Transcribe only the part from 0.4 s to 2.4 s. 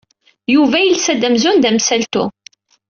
Yuba yelsa-d amzun d amsaltu.